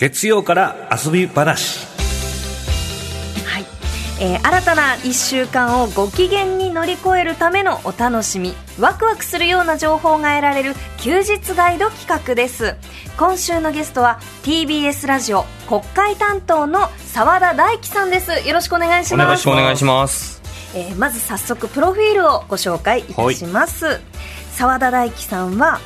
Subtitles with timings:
[0.00, 1.84] 月曜から遊び話。
[3.44, 3.64] はい、
[4.20, 12.76] えー新たな1週間をご機嫌に乗り越えるためのお楽しみワクワクするような情報が得られる休日ガイド企画です。
[13.18, 18.46] 今週のゲストは TBS ラジオ国会担当の澤田大樹さんです。
[18.46, 19.58] よろしくお願いしお願いします。
[19.58, 20.40] お願いします。
[20.76, 24.00] えーまず早速プロフィールをご紹介いたします。
[24.52, 25.80] 澤田大樹さんは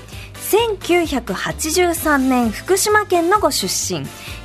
[0.52, 4.04] 1983年福島県のご出身。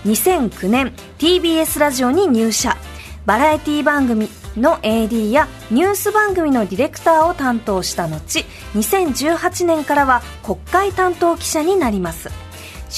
[0.09, 2.77] 2009年 TBS ラジオに入社。
[3.25, 12.29] バラエティ番組の AD やニュース番組のディレクターを担当した後2018年からは国会担当記者になります。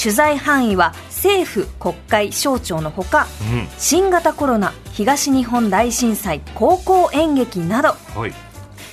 [0.00, 3.66] 取材範囲は政府国会省庁のほか、うん。
[3.76, 7.88] 新型コロナ東日本大震災高校演劇など。
[8.16, 8.49] はい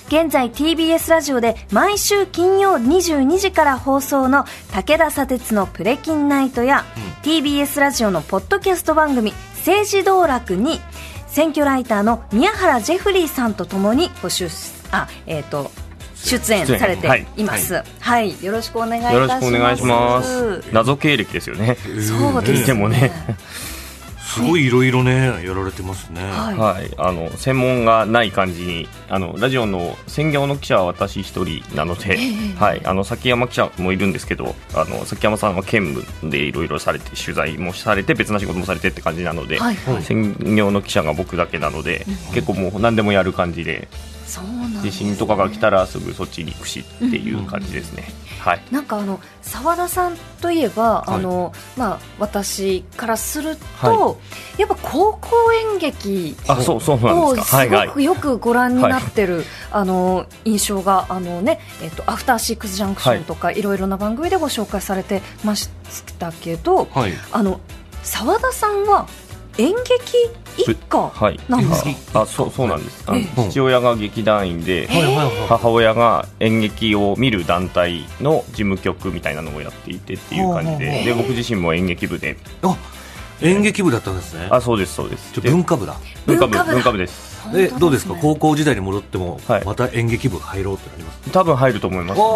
[0.08, 6.86] 現在 TBS ラジオで毎週金曜22時から放送の武田砂鉄のプレキンナイトや、
[7.24, 10.80] TBS ラジオのポッドキャスト番組政治道楽に
[11.28, 14.50] 選挙ライターの宮原ジェフリーさんとともにご出
[14.92, 15.72] あえっ、と
[16.16, 17.84] 出演されています。
[18.00, 19.46] はい、よろしくお願いいたしよろます。
[19.46, 20.64] しくお願いします。
[20.72, 21.76] 謎経歴ですよね。
[21.76, 22.66] そうですね。
[22.68, 23.12] でもね
[24.28, 26.22] すごいいろいろねやられてますね。
[26.22, 26.58] はい。
[26.58, 32.18] はい、あの専門がない感じにあのラジオの専業の記者は私一人なので、
[32.58, 39.76] はい、あの崎山記者もいるんですけどあの崎山さんは兼務でいろいろされて取材もされて別な仕事もされてって感じなので、はい。
[39.76, 43.88] はい専業の記者が僕だけなので、結構もう何でもやる感じで
[44.82, 48.10] 地震とかが来たらすぐそっちに行くしっていう感じですね。
[48.40, 48.62] はい。
[48.72, 51.16] なんかあの澤田さんといえば、はい。
[51.16, 54.16] あのまあ私からすると、は
[54.58, 65.70] やっぱ高校演劇あそうそうなんをですごくよくご覧になってる、あの印象があのねえっとアフターシックスジャンクションとか、い、ろいろな番組でご紹介されてまし
[66.20, 67.14] たけど、はい。
[67.32, 67.60] あの
[68.04, 69.08] 澤田さんは
[69.58, 69.84] 演劇
[70.58, 71.40] 一家はい。
[71.50, 71.84] なんです
[72.14, 72.20] か？
[72.20, 73.04] あ、あそうそうなんです。
[73.08, 82.78] あのええ父親が劇団員で、はいはいはい母親が演劇を見る団体の事務局みたいなのをやっていてっていう感じで、うで僕自身も演劇部で、あ
[83.42, 85.32] 演劇部だったんですねあ、そうですそうです。
[85.34, 85.96] ちょで文化部だ
[86.26, 87.27] 文化部文化部です。
[87.54, 88.16] でどうですか？
[88.22, 89.66] 高校時代に戻ってもはい。
[89.66, 91.32] また演劇部入ろうってなります？
[91.32, 92.20] 多分入ると思います。
[92.22, 92.28] は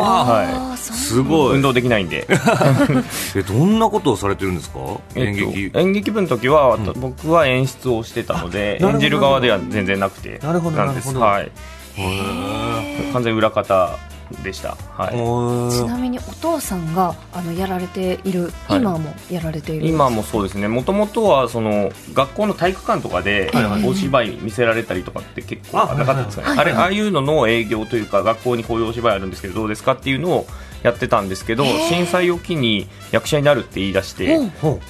[0.72, 1.54] あーそうすごい。
[1.56, 2.28] 運い動できないんで。
[3.36, 4.80] えどんなことをされてるんですか？
[5.16, 5.72] 演えっと劇。
[5.80, 6.94] 演劇部の時は、うん。
[7.00, 11.08] 僕は演出をしてたので演じる側では全然なくてなるほどなんです。
[11.08, 11.32] なるほど。
[11.32, 11.52] はい。
[11.98, 13.98] へ完全裏方
[14.44, 14.78] でした。
[14.98, 15.16] はい。
[15.16, 15.86] ー。
[15.86, 18.80] ちなみにお父さんがあのやられている、はい。
[18.80, 19.88] 今もやられている。
[19.88, 20.68] 今もそうですね。
[20.68, 23.52] もともとはその学校の体育館とかで
[23.86, 30.48] お芝居見せられたりとかって結構あなかったですかね、あれああいうのの営業というか学校にこういうお芝居あるんですけどどうですかっていうのを
[30.84, 34.40] やってたんですけど震災を機に役者になるって言い出して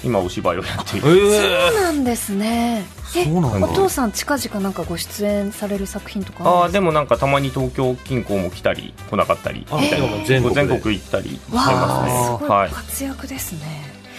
[0.02, 1.70] 今お芝居をやっていえるー。
[1.70, 2.84] そうなんですね。
[3.14, 3.68] えそうなんだ。
[3.68, 10.60] お父さん近々なんかご出演される作品とかあでもなんかたまに東京近郊も来たり来なかったりあみたいなでも全国で。
[10.66, 12.18] 全国行ったりしてわますね。
[12.18, 12.70] あすごはい。
[12.70, 13.60] い活躍ですね、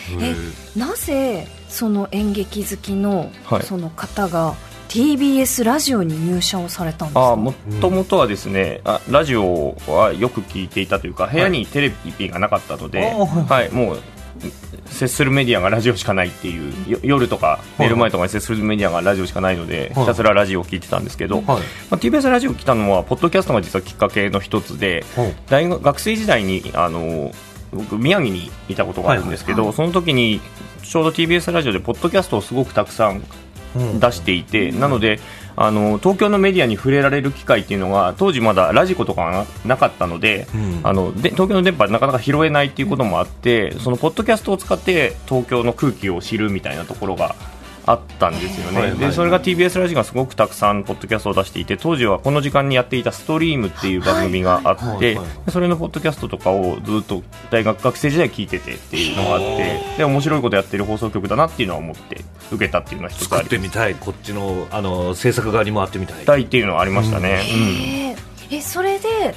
[0.10, 0.80] へー。
[0.80, 3.64] なぜその演劇好きの、はい。
[3.64, 4.54] その方が
[4.94, 13.26] TBS ラジオに入社をされたんですもともとはですね、あラジオはよく聞いていたというか部屋にテレビがなかったので、あー。
[13.26, 14.00] はいもう
[14.86, 20.04] 接するメディアがラジオしかないっていうよ夜とか寝る前とかに接するメディアがラジオしかないので、はい。
[20.04, 21.46] ひたすらラジオを聞いてたんですけど、はい。
[21.46, 21.54] ま
[21.92, 25.04] あ、TBS ラジオ来たのはポッドキャストが実はきっかけの一つで
[25.48, 27.32] 大学学生時代にあの
[27.72, 29.68] 僕宮城にいたことがあるんですけど、はい。
[29.70, 29.76] はい。
[29.76, 30.40] その時に
[30.84, 33.24] ちょうど TBS ラジオでポッドキャストをすごくたくさん
[33.76, 35.20] 出していて、なので
[35.56, 40.80] あの東京のメディアに触れられる機会っていうのが当時まだラジコとかがなかったので、うん。
[40.84, 47.36] あので東京の電波でなかなか拾えないっていうこともあって、そのポッドキャストを使って東京の空気を知るみたいなところが
[47.86, 55.52] あったんですよね、はいはいでそれが TBS ラジオがすごくたくさんポッドキャストを出していて当時はこの時間にやっていたストリームっていう番組があって、はいはいはい。
[55.52, 62.22] それのポッドキャストとかをずっと大学学生時代聞いててっていうのがあってで面白いことやってる放送局だなっていうのは思って
[62.52, 63.58] 受けたっていうのは一つあります作って。
[63.58, 67.42] みたいこっちのあの制作側に回ってみたいたいっていうのはありましたね。
[67.44, 68.18] へー
[68.52, 69.36] えそれで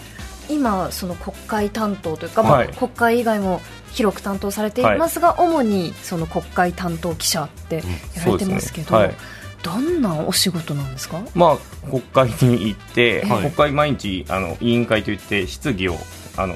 [0.49, 2.69] 今その国会担当というか、まあはい。
[2.69, 3.61] 国会以外も
[3.97, 7.83] 広く担当されていますが、主にその国会担当記者ってや
[8.27, 9.19] られてますけど、そうですね。
[9.63, 11.21] どんなお仕事なんですか？
[11.35, 13.41] まあ、国会に行って、はい。
[13.41, 15.97] 国会毎日あの委員会といって質疑を
[16.37, 16.55] あの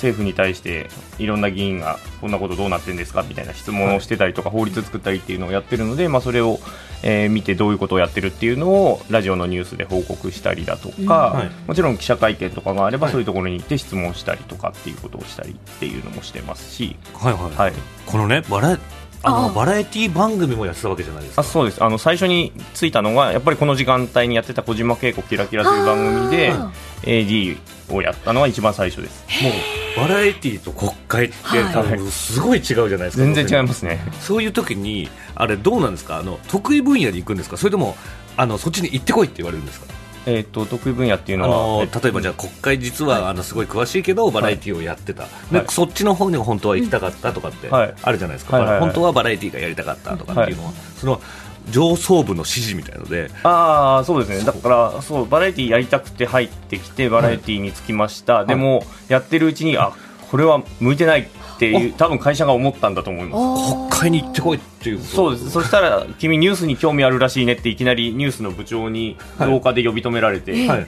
[0.00, 0.88] 政府に対して
[1.18, 3.22] いろんな議員がこんなことどうなってるんですか？
[3.22, 6.58] みたいな質問をしてたりとか、法律作ったりっていうのをやってるので、まあ、それを、
[7.02, 13.12] えー見てどういうことをやってるっていうのをラジオのニュースで報告したりだとか、もちろん記者会見とかがあれば、はい。
[13.12, 17.72] そういうところに行って質問したりとかっていうことをしたりっていうのもしてますし、はいはい、はい、
[18.06, 18.78] このねバラ
[19.22, 21.42] あのあバラエティ番組もやってたわけじゃないですか。
[21.42, 21.84] あそうです。
[21.84, 25.96] あの最初についたのがやっぱりこの時間帯にやってた小島慶子キラキラという番
[26.28, 26.72] 組であ
[27.02, 27.58] AD
[27.90, 29.24] をやったのが一番最初です。
[29.42, 29.50] も
[30.04, 31.72] うバラエティと国会ってはい。
[31.74, 34.00] 多分すごい違うじゃないですか、全然違いますね。
[34.20, 36.16] そういう時にあれどうなんですか？
[36.18, 37.56] あの得意分野に行くんですか？
[37.56, 37.96] それとも
[38.36, 39.86] あのそっちに行ってこいって言われるんですか？
[40.26, 45.66] えっと得意分野っていうあのはの例えばじゃあ国会実は、あのすごい詳しいけどバラエティをやってた、ではい。
[45.68, 47.94] そっちの方に本当は行きたかったとかってはい。
[48.02, 48.80] あるじゃないですか、はいはいはい。
[48.80, 51.20] 本当はバラエティがやりたかったとかっていうのは、その
[51.70, 53.30] 上層部の指示みたいので。
[53.42, 54.44] ああそうですね。
[54.44, 59.92] だからそうバラエティやりたくて入ってきてバラエティにつきました、でもやってるうちにあ
[60.30, 61.28] これは向いてない
[61.60, 63.74] っていう多分会社が思ったんだと思います。
[63.74, 65.10] 国会に行ってこいっていうこと？
[65.10, 65.50] そうです。
[65.50, 70.86] そしたら君ニュースに興味あるらしいねっていきなりニュースの部長に廊下で呼び止められて、はい。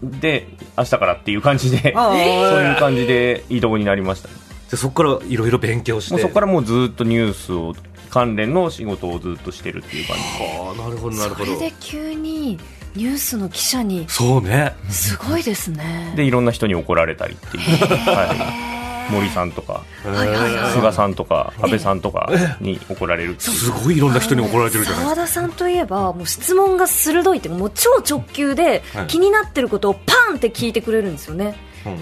[0.00, 0.46] で
[0.78, 4.28] 明日からっていう感じであそうーいう感じで移動になりました。
[4.28, 4.38] じゃ
[4.74, 6.20] あそこからいろいろ勉強して。
[6.20, 7.74] そこからもうずっとニュースを
[8.10, 10.22] 関連の仕事をずっとしてるっていう感じ
[10.60, 11.56] ああなるほどなるほど。
[11.56, 12.60] それで急に
[12.94, 14.72] ニュースの記者にそうね。
[14.88, 16.12] すごいですね。
[16.14, 18.71] でいろんな人に怒られたりっていう、はい、
[19.10, 20.72] 森さんとかはいはいはい。
[20.72, 25.02] 菅さんとか安倍さんとかに怒られるすごいいろんな人に怒られてるじゃない。
[25.04, 29.06] 澤田さんといえばもう質問が鋭いっていうかもう超直球ではい。
[29.06, 31.54] 気になってることをパンって聞いてくれるんですよね、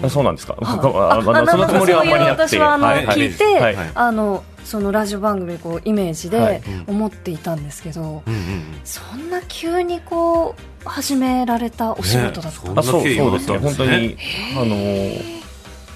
[0.03, 0.63] あそうなんですか、はい。
[0.63, 3.17] ああそのつもりはあんまりなくてそういう私はあの、はいはい。
[3.17, 3.75] 聞いて、はい。
[3.93, 6.83] あのそのラジオ番組こうイメージはでい。
[6.87, 8.81] 思っていたんですけど、うんうんうん。
[8.83, 10.55] そんな急にこ
[10.85, 13.17] う始められたお仕事だった、ねあそうそうですね。
[13.17, 13.59] そんな経緯があったんですね。
[13.59, 14.17] 本当に
[14.55, 15.41] あの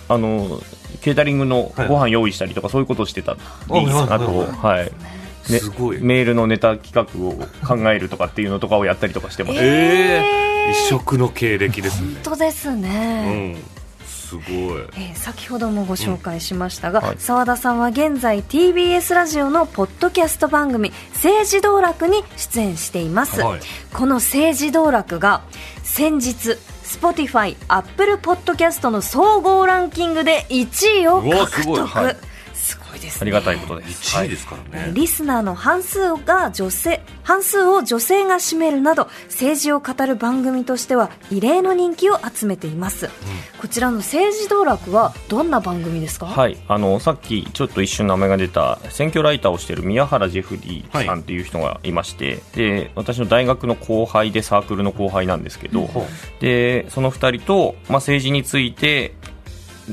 [0.08, 0.62] あの
[0.98, 3.40] ケータリングのご飯用意したりとかそういうことをしてたり、
[3.70, 4.92] はいあと、はい。
[5.52, 6.00] ねすごい。
[6.02, 7.34] メールのネタ企画を
[7.68, 12.16] 考えるとかっていうのとかをやったりとかしてます、ええ異色の経歴ですね。
[12.24, 13.64] 本当ですうね、ん。
[14.04, 14.46] すごい。
[14.98, 17.06] えー先ほどもご紹介しましたがうん。
[17.06, 17.16] はい。
[17.20, 23.60] 澤、田さんは現在 TBS ラジオのポッドキャスト番組「政治道楽」に出演しています、はい。
[23.94, 25.42] この政治道楽が
[25.84, 26.58] 先日
[26.96, 32.16] Spotify、Apple Podcast の総合ランキングで1位を獲得。
[32.96, 33.20] ごいですね。
[33.22, 34.16] ありがたいことです。
[34.16, 43.10] 1位ですからね、リスナーの半数が女性半数を女性が占めるなど政治を語る番組としては異例の人気を集めています、
[43.60, 56.06] こちらの政治道楽はどんな番組ですか、はい、あのさっきちょっと一瞬名前が出た選挙ライターをしている宮原ジェフリーさんという人がいまして、で私の大学の後輩でサークルの後輩なんですけど、ほ
[56.40, 59.14] でその2人と、まあ、政治について、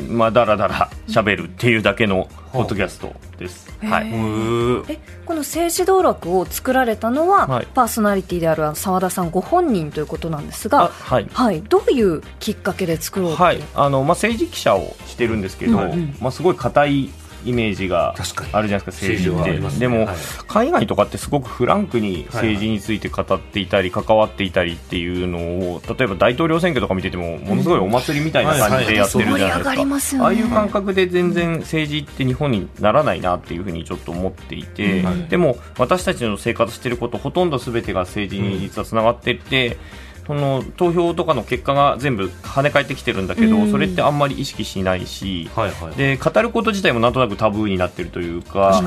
[0.09, 3.73] まあ、だらだら喋るっていうだけのポッドキャストです。
[3.83, 4.09] はい。
[4.09, 7.67] えこの政治道楽を作られたのは、はい。
[7.67, 11.29] パーソナリティである澤田さんご本人ということなんですあが、はい。
[11.33, 13.63] はい、どういうきっかけで作ろうはい。
[13.75, 16.17] あのまあ、政治記者をしてるんですけど、うんうん。
[16.21, 17.11] まあ、すごい硬い
[17.45, 18.15] イメージが
[18.53, 19.59] あるじゃないですか政治って。
[19.61, 19.79] ね。
[19.79, 20.17] でも、はい。
[20.49, 30.25] 海外とかってすごくフランクに政治について語っていたり関わっていたりっていうのを例えば大統領選挙とか見ててもものすごいお祭りみたいな感じでやってるじゃないですか。
[30.25, 35.07] ああいう感覚で全然政治って日本にならないなっていうふうにちょっと思っていて、うん。
[35.07, 35.29] はい。
[35.29, 39.77] でも私たちの生活してることほとんど全てが政治に実はつながっていって、
[40.27, 43.71] その投票とかの結果が全部跳ね返ってきてるんだけど、うん。
[43.71, 45.95] それってあんまり意識しないし、はいはい。
[45.95, 48.83] で語ること自体もなんとなくタブーになってるというか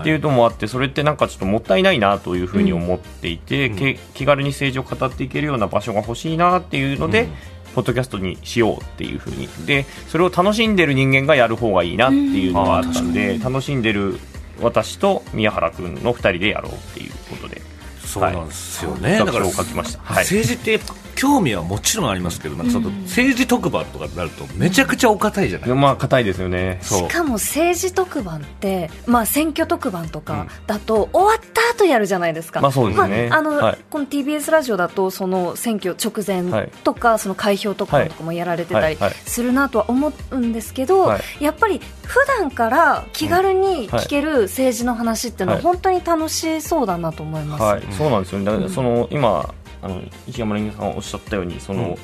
[0.00, 3.76] っていうのもあってそれってなんかちょっともったいないなというふうに思っていて、うん。
[3.76, 7.32] け気軽に政治を語っていけるような場所が欲しいなっていうので、うん。
[7.74, 9.46] ポッドキャストにしようっていうふうに。
[9.66, 14.18] でそれを楽しんでる人間がやる方がいいなっていうのがあったんで、楽しんでる
[14.60, 17.62] 私と宮原君の2人でやろうっていうことで
[18.08, 20.80] そうなんですよね、だからを書きました、はい、政治って
[21.18, 26.78] 興味はもちろんありますけどなんかその政治特番とかになるとめちゃくちゃお堅いじゃない、まあ硬いですよね。
[26.80, 27.08] しそう。
[27.08, 33.28] かも政治特番って、まあ、選挙特番とかだと、終わった後やるじゃないですか、まあそうですね。
[33.30, 36.70] まああのはいこの TBS ラジオだとその選挙直前はい。
[36.84, 38.96] とか、その開票特番とかもやられてたりはい。
[38.96, 39.14] はい。
[39.26, 41.44] するなとは思うんですけど、はい。
[41.44, 45.64] やっぱり普段から気軽に聞ける政治の話っていうのははい。
[45.64, 47.62] 本当に楽しそうだなと思います。
[47.62, 48.44] はい、そうなんですよね。
[48.44, 51.98] だからうんその今あの石山さんがおっしゃったようにその、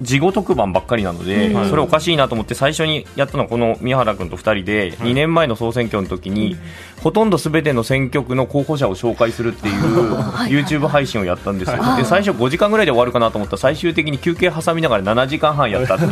[0.00, 1.68] 事後特番ばっかりなので、うん。
[1.68, 6.56] それおかしいなと思って最初にやったのはこの宮原君と2人で、2年前の総選挙の時に、
[7.02, 10.50] ほとんどすべての選挙区の候補者を紹介するっていう はい。
[10.50, 12.02] YouTube 配信をやったんですよ、はい。
[12.02, 16.08] で最初5時間ぐらいで終わるかなと思ったら最終的に休憩挟みながら7時間半やったってい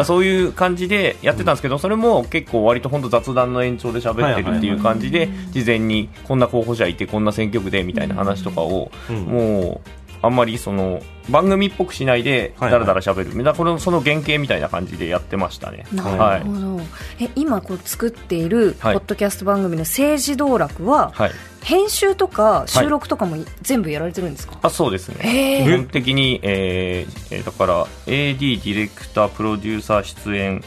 [0.00, 9.16] うそういう感じでやってたんですけどそれも結構割と本当雑談の延長で喋ってるっていう感じで事前にこんな候補者いてこんな選挙区でみたいな話とかをうん。
[9.16, 11.00] もうあんまりその
[11.30, 15.86] 番組っぽくしないではいだらだら喋る、だからこのその原型みたいな感じでやってましたね。
[15.92, 16.80] なるほど、
[17.20, 18.96] え今こう作っているポはい。
[18.98, 21.30] ッドキャスト番組の政治道楽は、はい。
[21.62, 25.16] 編集とか収録とかも全部やられてるんですか、あそうですね。
[25.22, 25.64] へー。
[25.64, 30.62] 基本的に、えーえーだから AD ディレクタープロデューサー出演、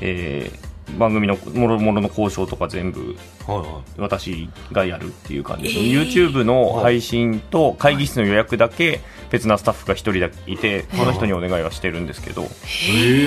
[0.00, 3.16] えー番組のもろもろの交渉とか全部
[3.46, 5.68] はいは私がやるっていう感じで。
[5.70, 6.30] す、えー。
[6.30, 12.42] YouTube の配信と会議室の予約だけ別なスタッフが一人だけいてその人にお願いはしてるんですけど。
[12.42, 12.48] いえ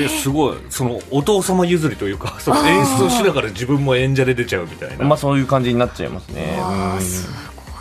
[0.05, 0.57] ー、すごい。
[0.69, 6.55] そのお父様譲りというか その演出をしながら自分も演者で出ちゃうみたいな、まあそういう感じになっちゃいますね。
[6.57, 6.63] うん。
[6.63, 7.27] わあす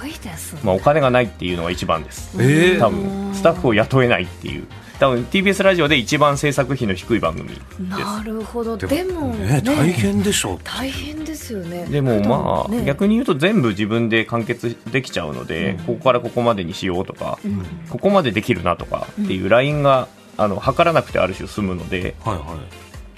[0.00, 2.34] ごいですね、まあ、お金がないっていうのが一番です。
[2.38, 2.78] えー。
[2.78, 3.34] 多分。
[3.34, 4.66] スタッフを雇えないっていう
[5.02, 7.60] 多分 TBS ラジオで一番制作費の低い番組です。
[7.80, 8.76] なるほど。
[8.76, 10.58] でもね大変でしょう。
[10.62, 11.86] 大変ですよね。
[11.86, 12.84] でもまあ、ね。
[12.84, 17.64] 逆に言うと全部自分で完結できちゃうので、ここからここまでにしようとか、うん。
[17.90, 20.06] ここまでできるなとかっていうラインが、
[20.36, 22.56] あの測らなくてある種済むので、はいは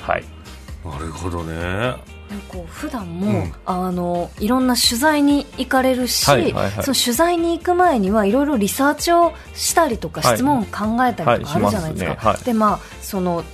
[0.01, 0.89] はい、い。
[0.89, 2.14] なるほどね
[2.49, 3.53] こう普段も、うん。
[3.67, 6.71] あのいろんな取材に行かれるし、はいはいはい。
[6.83, 10.37] その取材に行く前にはいろいろリサーチをしたりとか、はい。
[10.37, 12.31] 質問を考えたりとかあるじゃないですか、はいしますね。
[12.31, 12.45] はい。
[12.45, 13.45] でまあその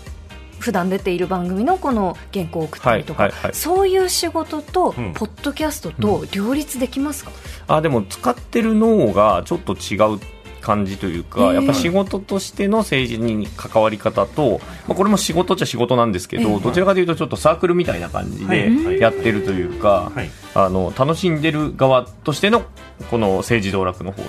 [0.58, 3.54] 普段出ている番組のこの原稿を送ったりとか、はいはいはい。
[3.54, 5.14] そういう仕事と、うん。
[5.14, 7.30] ポッドキャストと両立できますか、
[7.66, 10.20] あでも使ってる脳がちょっと違う
[10.60, 19.00] 感じというか、えーやっぱ仕事としての政治に関わり方と、まあ、これも仕事っちゃ仕事なんですけど、えーどちらかというとちょっとサークルみたいな感じではい。
[19.00, 20.30] やってるというか、はい。
[20.54, 22.62] あの楽しんでる側としての
[23.10, 24.22] この政治道楽の方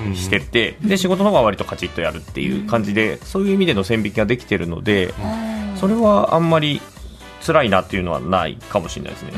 [0.00, 0.10] うん。
[0.10, 5.14] にしてて、で仕事の方が割とカチッとやるっていう感じで、そういう意味での線引きができてるので、
[5.76, 6.82] それはあんまり
[7.46, 9.32] 辛いなっていうのはないかもしれないですね。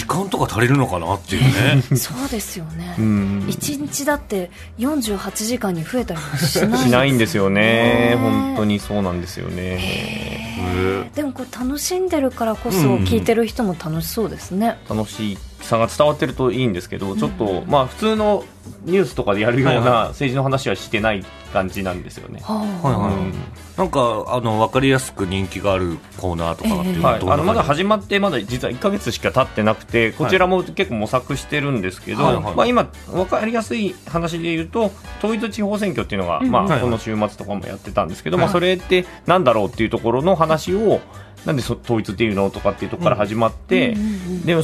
[0.00, 1.82] 時間とか足りるのかなっていうね。
[1.96, 3.46] そうですよね、うん。
[3.48, 7.60] 一日だって48時間に増えたりもしないしないんですよね。
[7.60, 9.76] ね、本当にそうなんですよね。
[9.78, 18.44] へでもこれ楽しんでるからこそ聞いてる人も楽しそうですね、楽しさが伝わってるといいんですけど、ちょっと、まあ、普通の
[18.84, 22.40] ニュースとかでやるようはいはいな政治の話はしてない感じなんですよね。
[22.42, 23.14] ははいはい。
[23.14, 23.34] うん。
[23.76, 27.20] なんかあの分かりやすく人気があるコーナーとかっていうのは、はい。
[27.20, 32.54] どんなあのまだ始まってまだ実は1か月しか経ってなくてこちらも結構模索してるんですけど、はいはい。
[32.54, 36.50] まあ、今分かりやすい話で言うと統一地方選挙っていうのが、うん。
[36.50, 36.80] まあ、はいはい。
[36.80, 38.46] この週末とかもやってたんですけど、はい。
[38.46, 41.00] まあ、それってなんだろうっていうところの話を
[41.44, 42.50] なんでそ統一っていうの？
[42.50, 43.96] とかっていうところから始まって、
[44.44, 44.62] でも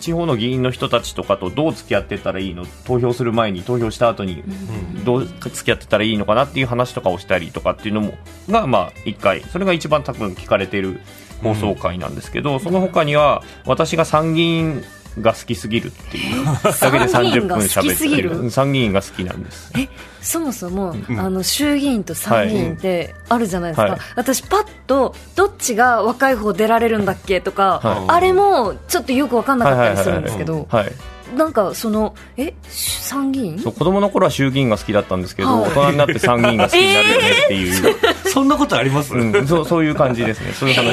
[0.00, 2.66] 地方の議員の人たちとかとどう付き合ってったらいいの？
[2.84, 5.04] 投票する前に投票した後にうん。
[5.04, 8.14] どう付き合ってたらいいのかなっていう話とかをしたりとかっていうのも
[8.48, 9.40] がまあ1回。
[9.42, 11.00] それが一番多分聞かれてる
[11.42, 14.82] 放送回なんですけど、その他には私が参議院
[15.20, 16.44] が好きすぎるっていう。
[16.44, 18.42] だけで参議院30が好分喋ってる。
[18.42, 18.50] る？
[18.50, 19.72] 参議院が好きなんです。
[19.76, 19.88] え？
[20.20, 21.18] そもそも、うん。
[21.18, 30.92] あの衆議院と参議院ってあるじゃないですか、はい私パッとどっちが若い方出られるんだっけとか、はいあれもちょっとよく分かんなかったりするんですけどはい
[31.36, 33.58] なんかそのえ参議院？
[33.58, 35.70] そう子供の頃は衆議院が好きだったんですけど、はい。
[35.70, 37.96] 大人になって参議院が好きになるよねっていう、
[38.30, 40.52] そんなことあります、うん、そうそういう感じですね。
[40.52, 40.88] そういう話、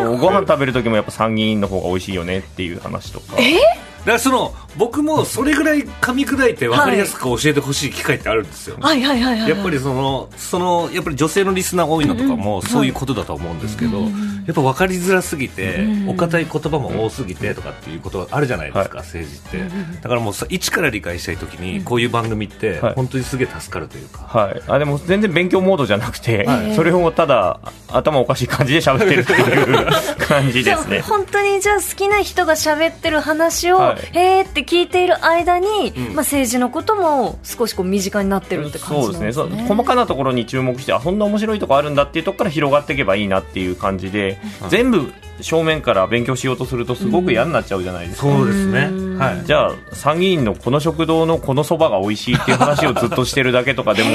[0.00, 3.36] あとご飯食べる時もやっぱ参議院の方が美味しいよねっていう話とか。
[3.36, 14.08] だからその僕もそれぐらい噛み砕いて分かりやすく教えてほしい機会ってあるんですよ、はいはいはいはいやっぱりそのそのやっぱり女性のリスナー多いのとかもそういうことだと思うんですけど、や
[14.52, 19.64] っぱ分かりづらすぎて、うんお堅い言葉も多すぎてとかっていうことがあるじゃないですか、政治って、
[20.02, 22.94] だからもうさ一から理解したいときにこういう番組ってはい。
[22.94, 26.74] 本当にすげえ助かるというか、はい、あでも全然勉強モードじゃなくて、はい。
[26.74, 31.00] それをただ頭おかしい感じで喋ってるっていう感じですね。
[31.00, 34.18] 本当にじゃあ好きな人が喋ってる話を、はい。
[34.18, 36.02] へーって聞いている間に、うん。
[36.08, 39.64] まあ、政治のことも少しこう身近になってるって感じそうですね。
[39.68, 48.88] 細かなところに注目してあそんな面白いとこあるんだっていうところから広がっていけばいいなっていう感じで、全部正面から勉強しようとするとすごく嫌になっちゃうじゃないですか、そうですね。
[48.90, 49.18] うん。
[49.18, 49.44] はい。
[49.44, 54.10] じゃあ参議院のこの食堂のこのそばが美味しいっていう話をずっとしてるだけとかでも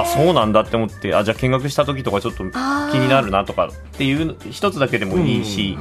[0.00, 2.46] あそうなんだって思ってあじゃあ見学した時とかちょっと気
[2.98, 5.76] になるなとかっていう一つだけでもいいし、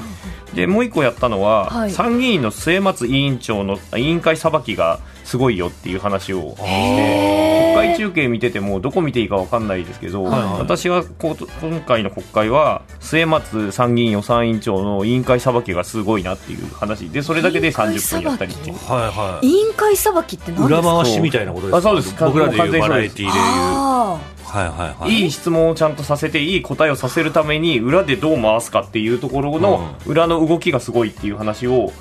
[0.53, 1.91] でもう一個やったのは、はい。
[1.91, 10.41] 参議院の末松委員長のあ委員会裁きがすごいよっていう話をして国会中継見ててもどこ見ていいか分かんないですけど、はい。
[10.41, 17.09] はい私はこう今回の国会は末松参議院予算委員長の委員会裁きがすごいなっていう話。
[17.09, 18.75] でそれだけで30分やったりっていう。
[18.75, 19.47] はいはい。
[19.47, 21.77] 委員会裁きって何です裏か回しみたいなことですか？
[21.77, 22.15] あそうです。
[22.19, 23.31] 僕らでいうバラエティーでいう。
[23.35, 25.23] あはいはいはい。
[25.23, 31.91] いい質問をちゃんとさせていい答えをさせるために裏でどう回すかっていうところの裏の動きがすごいっていう話を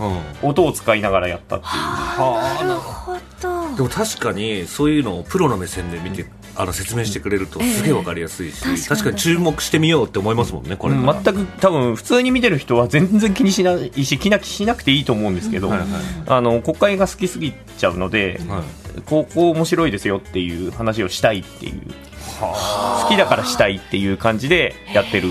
[0.42, 0.48] うん。
[0.48, 1.72] 音を使いながらやったっていう。
[1.72, 3.76] あなるほど。
[3.76, 6.26] でも確かにそういうのをプロの目線で見て
[6.56, 8.82] あの説明してくれるとええすげえわかりやすいし、確かに。
[8.82, 11.04] 確かに注目してみようって思いますもんね、これうん。
[11.04, 15.88] 全く多分普通に見てる人は全然気にしないし気なしなくていいと思うんですけど、はいはい。
[16.26, 18.62] あの国会が好きすぎちゃうので、はい。
[19.02, 21.82] こうこう面白いですよっていう話をしたいっていう
[22.40, 25.30] 好きだからしたいっていう感じでやってる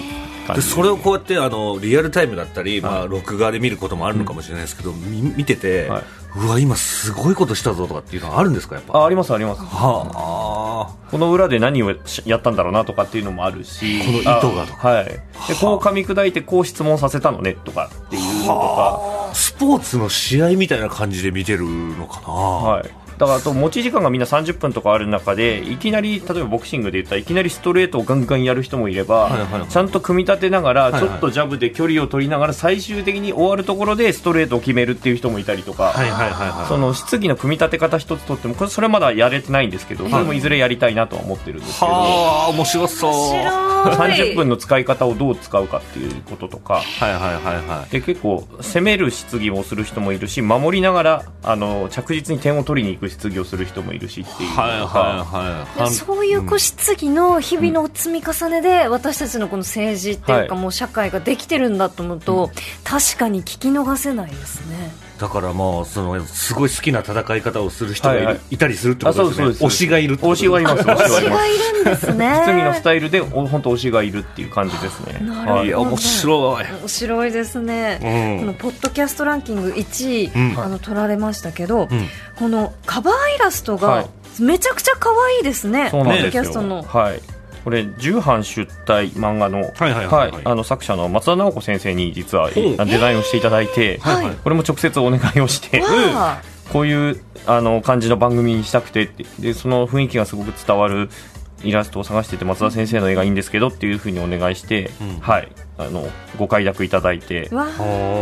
[0.55, 6.03] でそれをこうやってあのリアルタイムだったり、まあ、録画で見ることもあるのかもしれないですけど、み見てて、はい。
[6.37, 8.75] うわ今すごいことしたぞとかっていうのはあるんですか？
[8.75, 8.99] やっぱ。
[8.99, 9.61] あありますあります。
[9.61, 13.99] はこの裏で何をしやったんだろうなとかっていうのもあるし。
[14.05, 15.05] この意図がとあはい。
[15.05, 15.19] で
[15.59, 19.01] こう噛み砕いてこう質問させたのねとかっていうのとか。
[19.29, 19.31] あ。
[19.33, 29.69] スポーツの試合みたいな感じで見てるのかな、はいだからあと持ち時間がみんな30分とかある中でいきなり例えばボクシングで言ったらいきなりストレートをガンガンやる人もいれば、はいはいはい。
[29.69, 31.01] ちゃんと組み立てながらいはい。
[31.01, 36.67] ちょっとジャブで距離を取りながら最終的に終わるところでストレートを決めるっていう人もいたりとか、はいはいはいはい。
[36.67, 41.91] その質疑の組み立て方一つとってもこれそれまだやれてないんですけどそれもいずれやりたいなとは思ってるんですけど。
[41.91, 43.11] はあ面白そう。
[43.11, 44.33] 面白い。
[44.33, 47.91] 30分の使い方をどう使うかっていうこととかはいはいはいはい。
[47.91, 62.51] で結構攻める質疑をする人もいるし守りながらあの着実に点を取りに行く質疑をする人もいるしっていう、そういうこう質疑の日々の積み重ねで私たちのこの政治っていうかもう社会ができてるんだと思うと
[62.83, 64.91] 確かに聞き逃せないですね。
[65.19, 68.39] だからもうそのすごい好きな戦い方をする人がい,、はいはい。
[68.51, 69.45] いたりするってことですね。
[69.45, 69.75] あそうですそうです。
[69.75, 71.13] 推しがいるってこと推しはいます推しはいます。
[71.13, 72.41] 推しがいるんですね。
[72.43, 75.19] 質疑のスタイルでお本当推しがいるっていう感じですね。
[75.21, 75.53] なるほど。
[75.53, 76.65] はいいや面白い。
[76.65, 77.99] 面白いですね。
[78.39, 78.45] うん。
[78.45, 80.59] このポッドキャストランキング1位、うん。
[80.59, 81.89] あの取られましたけど、ん。
[82.35, 84.07] このカバーイラストがはい。
[84.39, 85.87] めちゃくちゃ可愛いですね。
[85.89, 86.43] そうなんですよ。
[86.43, 86.83] ポッドキャストの。
[86.83, 87.36] はい
[87.67, 90.41] これ重版出題漫画の,、はいはいはいはい。
[90.45, 94.25] あの作者の松田直子先生に実はデザインをしていただいて、はい。
[94.27, 94.35] はい。
[94.37, 95.83] これも直接お願いをして、
[96.71, 101.09] こういうあの感じの番組にしたくてってでその雰囲気がすごく伝わる
[101.61, 105.19] イラストを探してて松田先生の絵がいいんですけどっていうふうにお願いして、うん。
[105.19, 105.51] はい。
[105.77, 106.07] あの
[106.37, 107.49] ご快諾いただいて。
[107.49, 107.55] そ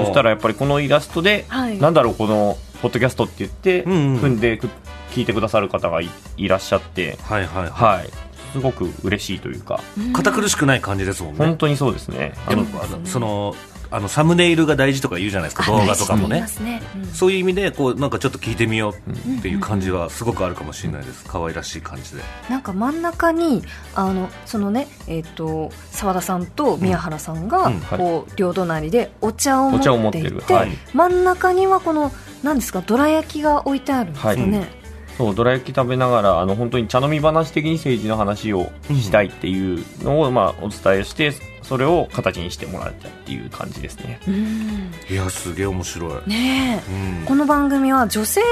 [0.05, 1.77] したらやっぱりこのイラストで、はい。
[1.77, 4.17] なんだろうこのポッドキャストって言って、うんうん。
[4.17, 4.69] 踏んでく
[5.11, 7.19] 聞いてくださる方がいいらっしゃって。
[7.21, 8.24] はいはいははい
[8.55, 9.81] すごく嬉しいというか。
[9.97, 11.45] い堅苦しくない感じですもんね。
[11.45, 12.33] 本当にそうですね。
[12.47, 13.53] あのでもあのその
[13.91, 16.45] あのサムネイルが大事とか言うじゃないですか動画とかもね。
[17.13, 21.25] そういう意味でこうなんかちょっと聞いてみようっていう感じはすごくあるかもしれないです。
[21.27, 22.21] 可愛らしい感じで。
[22.49, 23.61] なんか真ん中に
[23.93, 27.79] あのそのねえっ、と澤田さんと宮原さんが、うん。
[27.81, 27.99] はい。
[27.99, 29.79] こう両隣でお茶を持っ
[30.11, 30.69] いてってはい。
[30.93, 34.67] 真ん中にはこの何ですかどら焼きが置いてあるんですよね、
[35.17, 41.31] そうどら焼き食べながらあの本当に茶飲み話的に政治の話をしたいっていうのを、まあ、お伝えして
[41.65, 44.19] それを形にしてもらったっていう感じですね。
[44.27, 44.91] うん。
[45.09, 47.19] いやすげえ面白い、ねえ。
[47.19, 47.25] うん。
[47.25, 48.45] この番組は女性に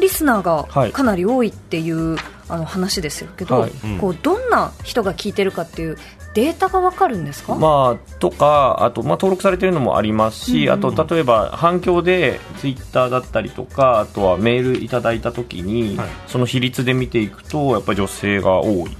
[0.00, 0.90] リスナーはい。
[0.90, 2.16] がかなり多いっていう、
[2.48, 3.72] あの話ですけど、はい。
[3.84, 3.98] うん。
[3.98, 5.98] こうどんな人が聞いてるかっていう
[6.34, 16.08] データがわかるんですか、まあ、とかあと、まあ、登録されてるのもありますし、うんうんあと例えば反響でツイッターだったりとかあとはメールいただいた時に、はい。
[16.26, 18.96] その比率で見ていくとやっぱり女性が多い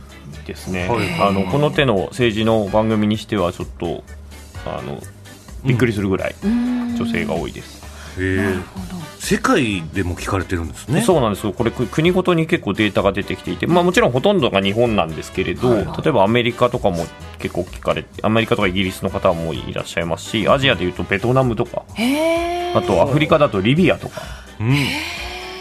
[0.46, 1.20] ですね、はい。
[1.20, 4.02] あのこの手の政治の番組にしてはちょっと
[4.66, 5.00] あの
[5.64, 6.96] びっくりするぐらいうん。
[6.96, 7.77] 女性が多いです。
[8.18, 11.02] へえなるほど世界でも聞かれてるんですね。
[11.02, 11.52] そうなんですよ。
[11.52, 17.04] これく国ごとに結構データが出てきていて、まあ、もちろんほとんどが日本なんですけれど、はい例えばアメリカとかも
[17.38, 21.84] 結構聞かれてアメリカとかイギリスの方もいらっしゃいますしアジアでいうとベトナムとか
[22.74, 24.22] あとアフリカだとリビアとか。
[24.60, 24.74] うん。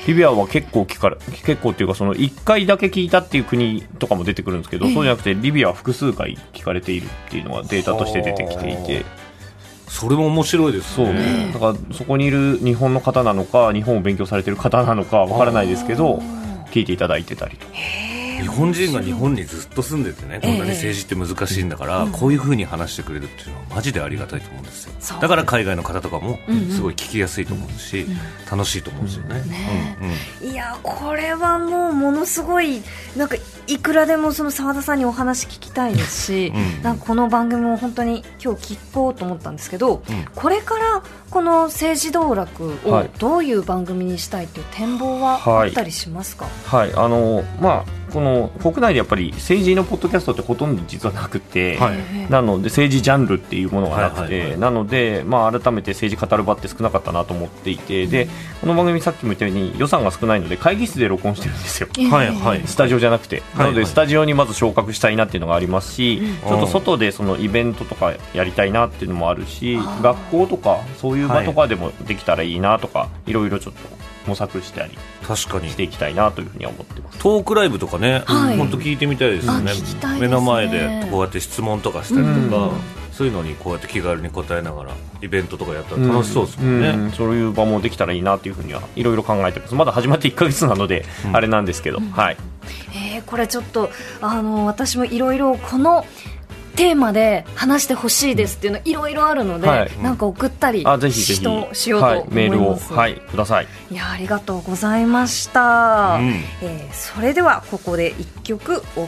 [0.08, 9.04] リビアは結構聞かれ結構っていうかその1回だけ聞いたっていう国とかも出てくるんですけど、そうじゃなくてリビアは複数回聞かれているっていうのがデータとして出てきていて
[9.88, 11.52] それも面白いですそうね。
[11.54, 16.18] だからそこにいる日本の方なのか日本を勉強されてる方なのかわからないですけど
[16.72, 17.66] 聞いていただいてたりと。
[17.66, 17.74] か
[18.42, 25.20] 日本人が日本にずっと住んでてねこんなに政治って難しいんだから、こういうふうに話してくれるっていうのはマジでありがたいと思うんですよ。
[25.20, 28.06] だから海外の方とかもうんうんすごい聞きやすいと思うし、
[28.50, 30.54] 楽しいと思うんですよね、ねうんうん。
[30.54, 32.82] いやこれはもうものすごい
[33.16, 33.36] なんか
[33.68, 36.84] いくらでもその澤田さんにお話聞きたいですし、うん。
[36.84, 40.26] なんかこの番組も本当に今日聞こうと思ったんですけど、うん。
[40.36, 43.10] これからこの政治道楽をはい。
[43.20, 46.94] どういう番組にしたいっていう展望はあったりしますか、はい。
[46.94, 51.98] あのまあこの国内でやっぱり政治のポッドキャストってほとんど実はなくて、はい。
[52.32, 58.28] なので政治ジャンルっていうものがなくて、はいはいはいなので、まあ、改めて政治語る場って少なかったなと思っていてで
[58.60, 61.90] この番組さっきも言ったように予算が少ないので会議室で録音してるんですよ。
[62.10, 62.62] はいはい。
[62.68, 75.70] スタジオじゃなくて、はいなのでスタジオにまず昇格したいなっていうのがありますし、ちょっと外でそのイベントとかやりたいなっていうのもあるし、学校とかそういう場とかでもできたらいいなとか、いろいろちょっと模索したり確かに。
[75.70, 77.20] していきたいなというふうには思ってます。
[77.20, 78.58] トークライブとかね、はい。
[78.58, 79.74] 本当聞いてみたいですよね。
[79.74, 79.80] ね。
[80.20, 82.72] 目の前でこうやって質問とかしたりとか、うん。
[83.12, 87.12] そういうのにこうやって気軽に答えながらイベントとかやったら楽しそうですもんね、うん。
[87.12, 89.76] そういう場もできたらいいなというふうにはいろいろ考えてます。
[89.76, 91.36] まだ始まって1か月なので、うん。
[91.36, 92.38] あれなんですけど、はい。
[92.94, 93.90] えーこれちょっと
[94.22, 96.06] あの私もいろいろこの
[96.78, 99.92] テーマで話してほしいですっていうのいろいろあるので、はい。
[100.02, 101.42] なんか送ったりあぜひぜひ。
[101.74, 103.68] しようとはい、思メールを、はい、ください。
[103.92, 106.28] いやありがとうございました、うん。
[106.62, 109.08] えーそれではここで一曲お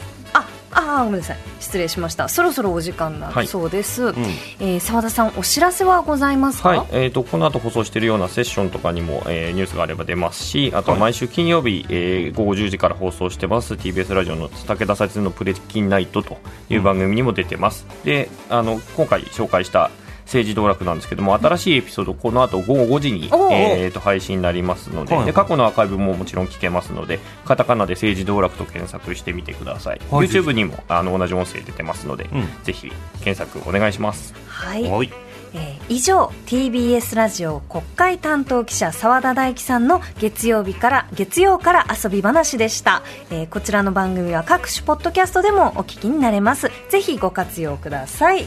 [0.72, 1.38] ああーごめんなさい。
[1.60, 2.28] 失礼しました。
[2.30, 3.48] そろそろお時間だはい。
[3.48, 4.14] そうです、うん。
[4.60, 16.38] えー澤田さんお知らせはございますか、はい、えー、とこの後放送しているようなセッションとかにも、えーニュースがあれば出ますしあとは毎週金曜日、えー午後10時から放送してます TBS ラジオの武田さつのプレキンナイトと
[16.70, 19.92] いう番組にも出てます、であの今回紹介した
[20.30, 30.28] 政治道楽なんですけども新しいエピソードこの後午後5時に、えー、と配信になりますので,、はいで過去のアーカイブももちろん聞けますのでカタカナで政治道楽と検索してみてください、はい。
[30.28, 32.48] YouTube にもあの同じ音声出てますので、うん。
[32.64, 32.92] ぜひ
[33.24, 34.34] 検索お願いします。
[34.48, 34.84] はい。
[34.84, 35.12] はい。
[35.54, 46.70] えー以上 TBS ラジオ国会担当記者澤田大樹さんの月曜日から月曜から遊び話でした、えーこちらの番組は各種ポッドキャストでもお聞きになれます。
[46.90, 48.46] ぜひご活用ください